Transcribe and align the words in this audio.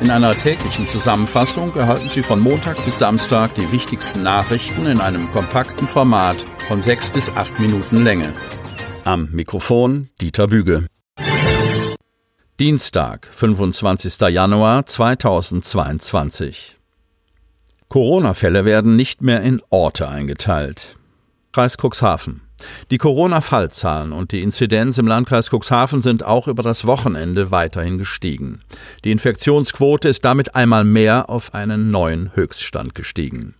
In 0.00 0.10
einer 0.10 0.34
täglichen 0.34 0.88
Zusammenfassung 0.88 1.76
erhalten 1.76 2.08
Sie 2.08 2.22
von 2.22 2.40
Montag 2.40 2.82
bis 2.86 2.98
Samstag 2.98 3.54
die 3.54 3.70
wichtigsten 3.70 4.22
Nachrichten 4.22 4.86
in 4.86 4.98
einem 4.98 5.30
kompakten 5.30 5.86
Format 5.86 6.38
von 6.68 6.80
sechs 6.80 7.10
bis 7.10 7.28
acht 7.36 7.60
Minuten 7.60 8.02
Länge. 8.02 8.32
Am 9.04 9.28
Mikrofon 9.30 10.08
Dieter 10.18 10.46
Büge. 10.46 10.86
Dienstag, 12.58 13.28
25. 13.30 14.20
Januar 14.30 14.86
2022. 14.86 16.78
Corona-Fälle 17.88 18.64
werden 18.64 18.96
nicht 18.96 19.20
mehr 19.20 19.42
in 19.42 19.60
Orte 19.68 20.08
eingeteilt. 20.08 20.96
Kreis 21.52 21.76
Cuxhaven. 21.76 22.40
Die 22.90 22.98
Corona-Fallzahlen 22.98 24.12
und 24.12 24.32
die 24.32 24.42
Inzidenz 24.42 24.98
im 24.98 25.06
Landkreis 25.06 25.50
Cuxhaven 25.50 26.00
sind 26.00 26.24
auch 26.24 26.48
über 26.48 26.62
das 26.62 26.86
Wochenende 26.86 27.50
weiterhin 27.50 27.98
gestiegen. 27.98 28.62
Die 29.04 29.12
Infektionsquote 29.12 30.08
ist 30.08 30.24
damit 30.24 30.54
einmal 30.54 30.84
mehr 30.84 31.30
auf 31.30 31.54
einen 31.54 31.90
neuen 31.90 32.34
Höchststand 32.34 32.94
gestiegen. 32.94 33.54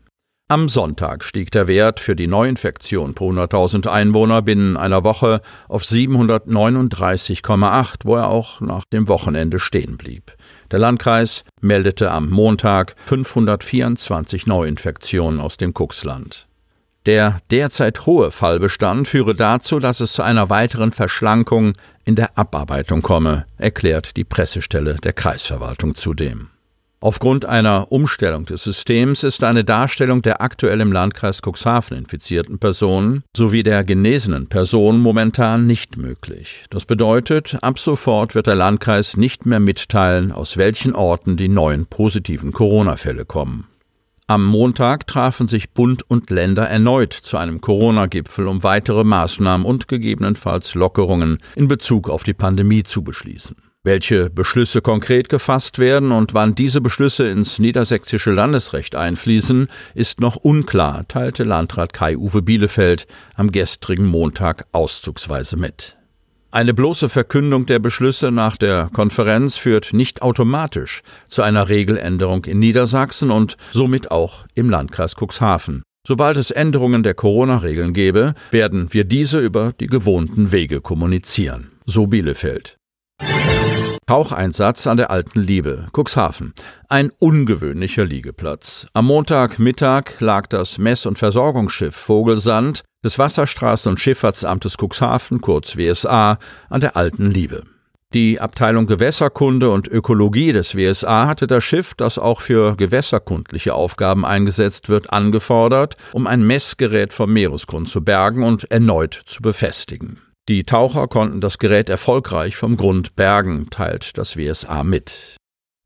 Am 0.51 0.69
Sonntag 0.69 1.23
stieg 1.23 1.53
der 1.53 1.69
Wert 1.69 2.01
für 2.01 2.17
die 2.17 2.27
Neuinfektion 2.27 3.15
pro 3.15 3.31
100.000 3.31 3.87
Einwohner 3.87 4.43
binnen 4.43 4.77
einer 4.77 5.05
Woche 5.05 5.43
auf 5.69 5.85
739,8, 5.85 8.01
wo 8.03 8.17
er 8.17 8.27
auch 8.27 8.61
nach 8.61 8.83
dem 8.93 9.07
Wochenende 9.07 9.61
stehen 9.61 9.97
blieb. 9.97 10.35
Der 10.73 10.81
Landkreis 10.81 11.45
meldete 11.61 12.11
am 12.11 12.31
Montag 12.31 12.97
524 13.07 14.49
Neuinfektionen 14.49 15.39
aus 15.39 15.57
dem 15.57 15.73
Kuxland. 15.73 16.49
Der 17.07 17.41
derzeit 17.51 18.05
hohe 18.05 18.31
Fallbestand 18.31 19.09
führe 19.09 19.35
dazu, 19.35 19.79
dass 19.79 20.01
es 20.01 20.13
zu 20.13 20.23
einer 20.23 20.51
weiteren 20.51 20.93
Verschlankung 20.93 21.73
in 22.05 22.15
der 22.15 22.37
Abarbeitung 22.37 23.01
komme, 23.01 23.47
erklärt 23.57 24.17
die 24.17 24.25
Pressestelle 24.25 24.97
der 24.97 25.15
Kreisverwaltung 25.15 25.95
zudem. 25.95 26.51
Aufgrund 27.03 27.47
einer 27.47 27.91
Umstellung 27.91 28.45
des 28.45 28.63
Systems 28.65 29.25
ist 29.25 29.43
eine 29.43 29.65
Darstellung 29.65 30.21
der 30.21 30.43
aktuell 30.43 30.83
im 30.83 30.93
Landkreis 30.93 31.41
Cuxhaven 31.41 31.97
infizierten 31.97 32.59
Personen 32.59 33.25
sowie 33.35 33.63
der 33.63 33.85
genesenen 33.85 34.49
Personen 34.49 35.01
momentan 35.01 35.65
nicht 35.65 35.97
möglich. 35.97 36.67
Das 36.69 36.85
bedeutet, 36.85 37.57
ab 37.63 37.79
sofort 37.79 38.35
wird 38.35 38.49
der 38.49 38.55
Landkreis 38.55 39.17
nicht 39.17 39.47
mehr 39.47 39.61
mitteilen, 39.61 40.31
aus 40.31 40.59
welchen 40.59 40.95
Orten 40.95 41.39
die 41.39 41.49
neuen 41.49 41.87
positiven 41.87 42.53
Corona-Fälle 42.53 43.25
kommen. 43.25 43.70
Am 44.31 44.47
Montag 44.47 45.09
trafen 45.09 45.49
sich 45.49 45.73
Bund 45.73 46.05
und 46.09 46.31
Länder 46.31 46.69
erneut 46.69 47.13
zu 47.13 47.37
einem 47.37 47.61
Corona-Gipfel, 47.61 48.47
um 48.47 48.63
weitere 48.63 49.03
Maßnahmen 49.03 49.67
und 49.67 49.89
gegebenenfalls 49.89 50.77
Lockerungen 50.77 51.39
in 51.57 51.67
Bezug 51.67 52.09
auf 52.09 52.23
die 52.23 52.33
Pandemie 52.33 52.85
zu 52.85 53.03
beschließen. 53.03 53.57
Welche 53.83 54.31
Beschlüsse 54.31 54.83
konkret 54.83 55.31
gefasst 55.31 55.81
werden 55.81 56.13
und 56.13 56.33
wann 56.33 56.55
diese 56.55 56.81
Beschlüsse 56.81 57.29
ins 57.29 57.59
niedersächsische 57.59 58.31
Landesrecht 58.31 58.95
einfließen, 58.95 59.67
ist 59.97 60.21
noch 60.21 60.37
unklar, 60.37 61.09
teilte 61.09 61.43
Landrat 61.43 61.93
Kai-Uwe 61.93 62.43
Bielefeld 62.43 63.09
am 63.35 63.51
gestrigen 63.51 64.07
Montag 64.07 64.65
auszugsweise 64.71 65.57
mit. 65.57 66.00
Eine 66.53 66.75
bloße 66.75 67.09
Verkündung 67.09 67.67
der 67.67 67.79
Beschlüsse 67.79 68.33
nach 68.33 68.57
der 68.57 68.91
Konferenz 68.93 69.57
führt 69.57 69.93
nicht 69.93 70.21
automatisch 70.21 71.03
zu 71.29 71.43
einer 71.43 71.69
Regeländerung 71.69 72.45
in 72.45 72.59
Niedersachsen 72.59 73.31
und 73.31 73.57
somit 73.71 74.11
auch 74.11 74.47
im 74.55 74.69
Landkreis 74.69 75.15
Cuxhaven. 75.15 75.85
Sobald 76.05 76.37
es 76.37 76.51
Änderungen 76.51 77.05
der 77.05 77.15
Corona-Regeln 77.15 77.93
gäbe, 77.93 78.35
werden 78.51 78.93
wir 78.93 79.05
diese 79.05 79.39
über 79.39 79.73
die 79.79 79.87
gewohnten 79.87 80.51
Wege 80.51 80.81
kommunizieren. 80.81 81.71
So 81.87 82.09
Bielefeld. 82.09 82.77
Taucheinsatz 84.09 84.89
an 84.89 84.97
der 84.97 85.13
Alten 85.13 85.39
Liebe, 85.39 85.87
Cuxhaven. 85.97 86.53
Ein 86.89 87.13
ungewöhnlicher 87.21 88.05
Liegeplatz. 88.05 88.89
Am 88.93 89.07
Montagmittag 89.07 90.19
lag 90.19 90.49
das 90.49 90.79
Mess- 90.79 91.07
und 91.07 91.17
Versorgungsschiff 91.17 91.95
Vogelsand 91.95 92.83
des 93.05 93.19
Wasserstraßen- 93.19 93.89
und 93.89 94.01
Schifffahrtsamtes 94.01 94.77
Cuxhaven, 94.77 95.41
kurz 95.41 95.77
WSA, 95.77 96.39
an 96.69 96.81
der 96.81 96.97
Alten 96.97 97.31
Liebe. 97.31 97.65
Die 98.13 98.41
Abteilung 98.41 98.87
Gewässerkunde 98.87 99.71
und 99.71 99.87
Ökologie 99.87 100.53
des 100.53 100.75
WSA 100.75 101.29
hatte 101.29 101.47
das 101.47 101.63
Schiff, 101.63 101.95
das 101.95 102.19
auch 102.19 102.41
für 102.41 102.75
gewässerkundliche 102.75 103.73
Aufgaben 103.73 104.27
eingesetzt 104.27 104.89
wird, 104.89 105.13
angefordert, 105.13 105.97
um 106.13 106.27
ein 106.27 106.45
Messgerät 106.45 107.13
vom 107.13 107.33
Meeresgrund 107.33 107.89
zu 107.89 108.03
bergen 108.03 108.43
und 108.43 108.69
erneut 108.69 109.15
zu 109.27 109.43
befestigen. 109.43 110.19
Die 110.49 110.65
Taucher 110.65 111.07
konnten 111.07 111.41
das 111.41 111.59
Gerät 111.59 111.89
erfolgreich 111.89 112.57
vom 112.57 112.77
Grund 112.77 113.15
bergen, 113.15 113.71
teilt 113.71 114.19
das 114.19 114.37
WSA 114.37 114.83
mit. 114.83 115.37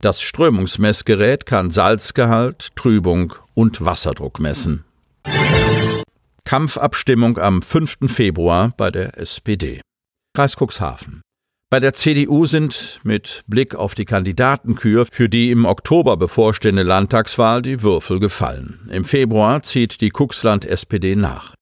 Das 0.00 0.22
Strömungsmessgerät 0.22 1.44
kann 1.44 1.70
Salzgehalt, 1.70 2.74
Trübung 2.74 3.34
und 3.52 3.84
Wasserdruck 3.84 4.40
messen. 4.40 4.84
Kampfabstimmung 6.46 7.38
am 7.38 7.62
5. 7.62 8.00
Februar 8.06 8.74
bei 8.76 8.90
der 8.90 9.18
SPD. 9.18 9.80
Kreis 10.36 10.56
Cuxhaven. 10.56 11.22
Bei 11.70 11.80
der 11.80 11.94
CDU 11.94 12.44
sind 12.44 13.00
mit 13.02 13.42
Blick 13.46 13.74
auf 13.74 13.94
die 13.94 14.04
Kandidatenkür 14.04 15.06
für 15.10 15.30
die 15.30 15.50
im 15.50 15.64
Oktober 15.64 16.18
bevorstehende 16.18 16.82
Landtagswahl 16.82 17.62
die 17.62 17.82
Würfel 17.82 18.20
gefallen. 18.20 18.88
Im 18.92 19.04
Februar 19.04 19.62
zieht 19.62 20.02
die 20.02 20.10
Cuxland 20.10 20.66
SPD 20.66 21.16
nach. 21.16 21.54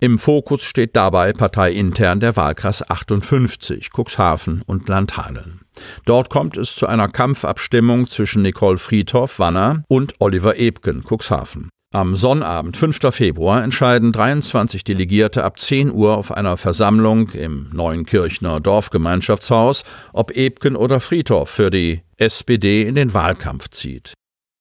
Im 0.00 0.20
Fokus 0.20 0.62
steht 0.62 0.94
dabei 0.94 1.32
parteiintern 1.32 2.20
der 2.20 2.36
Wahlkreis 2.36 2.88
58, 2.88 3.90
Cuxhaven 3.92 4.62
und 4.62 4.88
Landhadeln. 4.88 5.62
Dort 6.04 6.30
kommt 6.30 6.56
es 6.56 6.76
zu 6.76 6.86
einer 6.86 7.08
Kampfabstimmung 7.08 8.06
zwischen 8.06 8.42
Nicole 8.42 8.78
Friedhoff, 8.78 9.40
Wanner 9.40 9.82
und 9.88 10.14
Oliver 10.20 10.56
Ebken, 10.56 11.02
Cuxhaven. 11.02 11.70
Am 11.90 12.14
Sonnabend, 12.14 12.76
5. 12.76 13.14
Februar, 13.14 13.64
entscheiden 13.64 14.12
23 14.12 14.84
Delegierte 14.84 15.42
ab 15.42 15.58
10 15.58 15.90
Uhr 15.90 16.18
auf 16.18 16.30
einer 16.30 16.58
Versammlung 16.58 17.30
im 17.30 17.70
Neuenkirchner 17.72 18.60
Dorfgemeinschaftshaus, 18.60 19.84
ob 20.12 20.30
Ebken 20.32 20.76
oder 20.76 21.00
Friedhoff 21.00 21.48
für 21.48 21.70
die 21.70 22.02
SPD 22.18 22.82
in 22.82 22.94
den 22.94 23.14
Wahlkampf 23.14 23.70
zieht. 23.70 24.12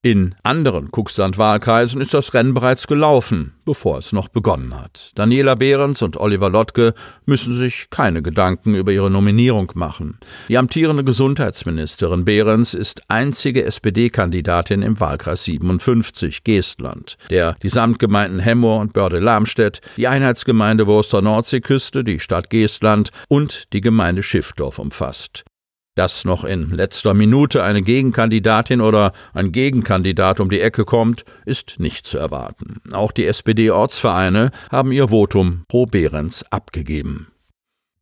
In 0.09 0.35
anderen 0.41 0.90
Kuxland-Wahlkreisen 0.90 2.00
ist 2.00 2.13
das 2.13 2.34
Rennen 2.34 2.53
bereits 2.53 2.88
gelaufen, 2.88 3.56
bevor 3.66 3.97
es 3.97 4.13
noch 4.13 4.29
begonnen 4.29 4.73
hat. 4.73 5.12
Daniela 5.16 5.56
Behrens 5.56 6.01
und 6.01 6.16
Oliver 6.16 6.50
Lottke 6.50 6.94
müssen 7.25 7.53
sich 7.53 7.90
keine 7.90 8.22
Gedanken 8.22 8.73
über 8.73 8.94
ihre 8.94 9.12
Nominierung 9.12 9.69
machen. 9.75 10.18
Die 10.47 10.57
amtierende 10.57 11.03
Gesundheitsministerin 11.03 12.23
Behrens 12.23 12.73
ist 12.73 13.01
einzige 13.09 13.66
SPD-Kandidatin 13.66 14.81
im 14.81 14.97
Wahlkreis 14.97 15.44
57 15.44 16.45
Geestland, 16.45 17.18
der 17.29 17.57
die 17.62 17.68
Samtgemeinden 17.68 18.39
Hemmoor 18.39 18.79
und 18.79 18.94
Börde-Lamstedt, 18.94 19.81
die 19.97 20.07
Einheitsgemeinde 20.07 20.88
Wurster 20.88 21.22
Nordseeküste, 21.22 22.06
die 22.06 22.22
Stadt 22.22 22.50
Geestland 22.50 23.12
und 23.28 23.74
die 23.74 23.81
Gemeinde 23.81 24.24
Schiffdorf 24.24 24.79
umfasst. 24.79 25.44
Dass 25.97 26.25
noch 26.25 26.44
in 26.44 26.69
letzter 26.69 27.16
Minute 27.16 27.63
eine 27.63 27.81
Gegenkandidatin 27.81 28.81
oder 28.81 29.13
ein 29.34 29.52
Gegenkandidat 29.52 30.40
um 30.40 30.47
die 30.47 30.62
Ecke 30.62 30.85
kommt, 30.85 31.25
ist 31.44 31.80
nicht 31.80 32.06
zu 32.06 32.19
erwarten. 32.19 32.81
Auch 32.94 33.12
die 33.12 33.25
SPD-Ortsvereine 33.25 34.52
haben 34.69 34.91
ihr 34.91 35.07
Votum 35.07 35.63
pro 35.68 35.88
Behrens 35.88 36.46
abgegeben. 36.52 37.30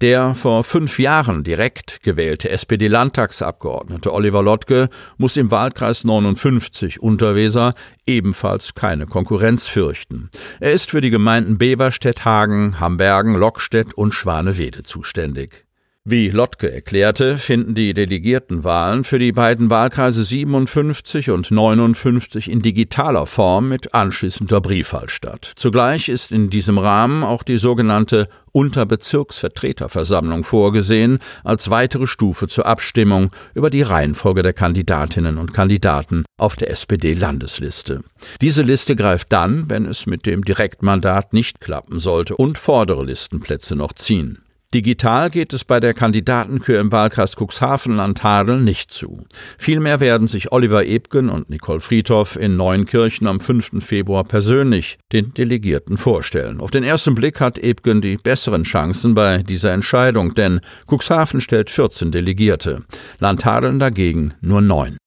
Der 0.01 0.35
vor 0.35 0.65
fünf 0.65 0.99
Jahren 0.99 1.45
direkt 1.45 2.03
gewählte 2.03 2.49
SPD-Landtagsabgeordnete 2.49 4.11
Oliver 4.11 4.43
Lottke 4.43 4.89
muss 5.15 5.37
im 5.37 5.49
Wahlkreis 5.49 6.03
59 6.03 7.01
Unterweser 7.01 7.75
ebenfalls 8.05 8.75
keine 8.75 9.05
Konkurrenz 9.05 9.69
fürchten. 9.69 10.29
Er 10.59 10.73
ist 10.73 10.91
für 10.91 10.99
die 10.99 11.11
Gemeinden 11.11 11.57
Beverstedt, 11.57 12.25
Hagen, 12.25 12.77
Hambergen, 12.81 13.35
Lockstedt 13.35 13.93
und 13.93 14.13
Schwanewede 14.13 14.83
zuständig. 14.83 15.64
Wie 16.07 16.29
Lottke 16.29 16.71
erklärte, 16.71 17.35
finden 17.35 17.73
die 17.73 17.95
Delegiertenwahlen 17.95 19.03
für 19.03 19.17
die 19.17 19.31
beiden 19.31 19.71
Wahlkreise 19.71 20.23
57 20.23 21.31
und 21.31 21.49
59 21.49 22.51
in 22.51 22.61
digitaler 22.61 23.25
Form 23.25 23.69
mit 23.69 23.95
anschließender 23.95 24.61
Briefwahl 24.61 25.09
statt. 25.09 25.53
Zugleich 25.55 26.07
ist 26.07 26.31
in 26.31 26.51
diesem 26.51 26.77
Rahmen 26.77 27.23
auch 27.23 27.41
die 27.41 27.57
sogenannte 27.57 28.29
Unterbezirksvertreterversammlung 28.51 30.43
vorgesehen 30.43 31.17
als 31.43 31.71
weitere 31.71 32.05
Stufe 32.05 32.47
zur 32.47 32.67
Abstimmung 32.67 33.31
über 33.55 33.71
die 33.71 33.81
Reihenfolge 33.81 34.43
der 34.43 34.53
Kandidatinnen 34.53 35.39
und 35.39 35.55
Kandidaten 35.55 36.23
auf 36.37 36.55
der 36.55 36.69
SPD-Landesliste. 36.69 38.03
Diese 38.41 38.61
Liste 38.61 38.95
greift 38.95 39.33
dann, 39.33 39.71
wenn 39.71 39.87
es 39.87 40.05
mit 40.05 40.27
dem 40.27 40.45
Direktmandat 40.45 41.33
nicht 41.33 41.61
klappen 41.61 41.97
sollte 41.97 42.37
und 42.37 42.59
vordere 42.59 43.03
Listenplätze 43.03 43.75
noch 43.75 43.93
ziehen. 43.93 44.44
Digital 44.75 45.29
geht 45.29 45.53
es 45.53 45.63
bei 45.63 45.79
der 45.79 45.93
Kandidatenkür 45.93 46.81
im 46.81 46.91
Wahlkreis 46.91 47.37
Cuxhaven-Landhadeln 47.37 48.61
nicht 48.61 48.91
zu. 48.91 49.23
Vielmehr 49.57 50.01
werden 50.01 50.27
sich 50.27 50.51
Oliver 50.51 50.83
Ebgen 50.83 51.29
und 51.29 51.49
Nicole 51.49 51.79
Friedhoff 51.79 52.35
in 52.35 52.57
Neunkirchen 52.57 53.25
am 53.25 53.39
5. 53.39 53.81
Februar 53.81 54.25
persönlich 54.25 54.97
den 55.13 55.33
Delegierten 55.33 55.95
vorstellen. 55.95 56.59
Auf 56.59 56.71
den 56.71 56.83
ersten 56.83 57.15
Blick 57.15 57.39
hat 57.39 57.57
Ebgen 57.57 58.01
die 58.01 58.17
besseren 58.17 58.63
Chancen 58.63 59.13
bei 59.13 59.43
dieser 59.43 59.71
Entscheidung, 59.71 60.33
denn 60.33 60.59
Cuxhaven 60.91 61.39
stellt 61.39 61.69
14 61.69 62.11
Delegierte, 62.11 62.83
Landhadeln 63.19 63.79
dagegen 63.79 64.33
nur 64.41 64.59
neun. 64.59 64.97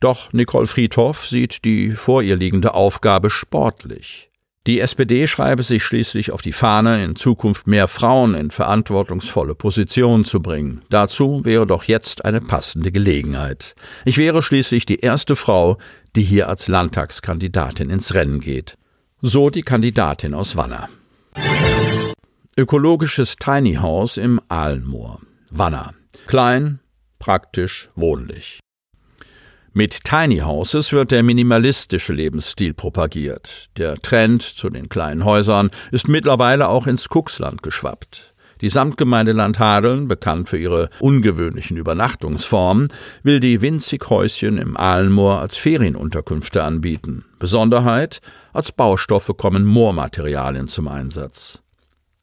Doch 0.00 0.32
Nicole 0.32 0.66
Friedhoff 0.66 1.26
sieht 1.26 1.66
die 1.66 1.90
vor 1.90 2.22
ihr 2.22 2.36
liegende 2.36 2.72
Aufgabe 2.72 3.28
sportlich. 3.28 4.30
Die 4.66 4.80
SPD 4.80 5.26
schreibe 5.26 5.62
sich 5.62 5.82
schließlich 5.82 6.30
auf 6.30 6.42
die 6.42 6.52
Fahne, 6.52 7.02
in 7.02 7.16
Zukunft 7.16 7.66
mehr 7.66 7.88
Frauen 7.88 8.34
in 8.34 8.50
verantwortungsvolle 8.50 9.54
Positionen 9.54 10.24
zu 10.24 10.40
bringen. 10.40 10.82
Dazu 10.90 11.44
wäre 11.44 11.66
doch 11.66 11.84
jetzt 11.84 12.24
eine 12.24 12.40
passende 12.42 12.92
Gelegenheit. 12.92 13.74
Ich 14.04 14.18
wäre 14.18 14.42
schließlich 14.42 14.84
die 14.84 15.00
erste 15.00 15.36
Frau, 15.36 15.78
die 16.16 16.22
hier 16.22 16.48
als 16.48 16.68
Landtagskandidatin 16.68 17.88
ins 17.88 18.12
Rennen 18.12 18.40
geht. 18.40 18.76
So 19.22 19.48
die 19.48 19.62
Kandidatin 19.62 20.34
aus 20.34 20.56
Wanner. 20.56 20.88
Ökologisches 22.58 23.36
Tiny 23.36 23.76
House 23.76 24.16
im 24.16 24.40
Aalmoor. 24.48 25.20
Wanner. 25.50 25.94
Klein, 26.26 26.80
praktisch, 27.18 27.88
wohnlich. 27.94 28.60
Mit 29.74 30.04
Tiny 30.04 30.38
Houses 30.38 30.92
wird 30.92 31.10
der 31.10 31.22
minimalistische 31.22 32.12
Lebensstil 32.12 32.74
propagiert. 32.74 33.66
Der 33.76 33.96
Trend 33.96 34.42
zu 34.42 34.70
den 34.70 34.88
kleinen 34.88 35.24
Häusern 35.24 35.70
ist 35.92 36.08
mittlerweile 36.08 36.68
auch 36.68 36.86
ins 36.86 37.08
Kuxland 37.08 37.62
geschwappt. 37.62 38.34
Die 38.60 38.70
Samtgemeinde 38.70 39.32
Landhadeln, 39.32 40.08
bekannt 40.08 40.48
für 40.48 40.58
ihre 40.58 40.90
ungewöhnlichen 40.98 41.76
Übernachtungsformen, 41.76 42.88
will 43.22 43.38
die 43.38 43.62
winzig 43.62 44.10
Häuschen 44.10 44.58
im 44.58 44.76
Aalenmoor 44.76 45.40
als 45.40 45.56
Ferienunterkünfte 45.56 46.64
anbieten. 46.64 47.24
Besonderheit, 47.38 48.20
als 48.52 48.72
Baustoffe 48.72 49.36
kommen 49.36 49.64
Moormaterialien 49.64 50.66
zum 50.66 50.88
Einsatz. 50.88 51.62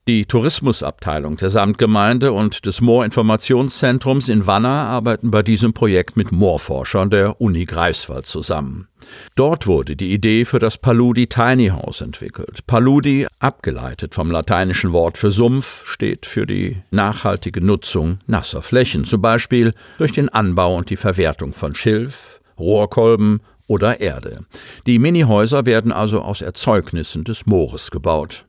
Die 0.08 0.28
Tourismusabteilung 0.28 1.36
der 1.38 1.50
Samtgemeinde 1.50 2.32
und 2.32 2.68
des 2.68 2.80
Moorinformationszentrums 2.80 4.30
in 4.30 4.46
Wanner 4.46 4.70
arbeiten 4.70 5.32
bei 5.32 5.42
diesem 5.42 5.74
Projekt 5.74 6.16
mit 6.16 6.32
Moorforschern 6.32 7.10
der 7.10 7.42
Uni 7.42 7.66
Greifswald 7.66 8.28
zusammen. 8.28 8.88
Dort 9.34 9.66
wurde 9.66 9.96
die 9.96 10.14
Idee 10.14 10.46
für 10.46 10.60
das 10.60 10.78
Paludi 10.78 11.26
Tiny 11.26 11.70
House 11.70 12.02
entwickelt. 12.02 12.68
Paludi, 12.68 13.26
abgeleitet 13.40 14.14
vom 14.14 14.30
lateinischen 14.30 14.94
Wort 14.94 15.18
für 15.18 15.32
Sumpf, 15.32 15.88
steht 15.88 16.28
für 16.28 16.46
die 16.46 16.78
nachhaltige 16.92 17.66
Nutzung 17.66 18.20
nasser 18.28 18.62
Flächen, 18.62 19.06
zum 19.06 19.24
Beispiel 19.24 19.74
durch 19.98 20.12
den 20.12 20.30
Anbau 20.30 20.76
und 20.76 20.92
die 20.92 20.98
Verwertung 20.98 21.52
von 21.52 21.74
Schilf, 21.74 22.42
Rohrkolben 22.60 23.42
oder 23.66 24.00
Erde. 24.02 24.46
Die 24.86 25.00
Minihäuser 25.00 25.66
werden 25.66 25.92
also 25.92 26.22
aus 26.22 26.42
Erzeugnissen 26.42 27.24
des 27.24 27.48
Moores 27.48 27.90
gebaut. 27.90 28.46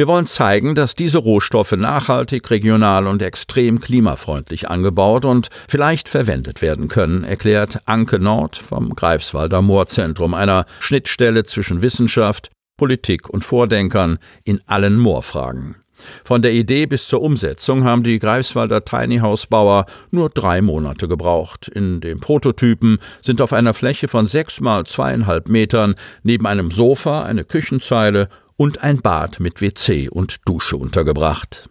Wir 0.00 0.08
wollen 0.08 0.24
zeigen, 0.24 0.74
dass 0.74 0.94
diese 0.94 1.18
Rohstoffe 1.18 1.72
nachhaltig, 1.72 2.48
regional 2.48 3.06
und 3.06 3.20
extrem 3.20 3.80
klimafreundlich 3.80 4.70
angebaut 4.70 5.26
und 5.26 5.50
vielleicht 5.68 6.08
verwendet 6.08 6.62
werden 6.62 6.88
können, 6.88 7.22
erklärt 7.22 7.80
Anke 7.84 8.18
Nord 8.18 8.56
vom 8.56 8.96
Greifswalder 8.96 9.60
Moorzentrum, 9.60 10.32
einer 10.32 10.64
Schnittstelle 10.78 11.44
zwischen 11.44 11.82
Wissenschaft, 11.82 12.48
Politik 12.78 13.28
und 13.28 13.44
Vordenkern 13.44 14.16
in 14.42 14.62
allen 14.64 14.98
Moorfragen. 14.98 15.76
Von 16.24 16.40
der 16.40 16.52
Idee 16.54 16.86
bis 16.86 17.06
zur 17.06 17.20
Umsetzung 17.20 17.84
haben 17.84 18.02
die 18.02 18.18
Greifswalder 18.18 18.86
Tiny 18.86 19.18
House 19.18 19.48
Bauer 19.48 19.84
nur 20.10 20.30
drei 20.30 20.62
Monate 20.62 21.08
gebraucht. 21.08 21.68
In 21.68 22.00
dem 22.00 22.20
Prototypen 22.20 23.00
sind 23.20 23.42
auf 23.42 23.52
einer 23.52 23.74
Fläche 23.74 24.08
von 24.08 24.26
sechs 24.26 24.62
mal 24.62 24.86
zweieinhalb 24.86 25.50
Metern 25.50 25.94
neben 26.22 26.46
einem 26.46 26.70
Sofa 26.70 27.24
eine 27.24 27.44
Küchenzeile 27.44 28.30
und 28.60 28.82
ein 28.82 29.00
Bad 29.00 29.40
mit 29.40 29.62
WC 29.62 30.10
und 30.10 30.46
Dusche 30.46 30.76
untergebracht. 30.76 31.70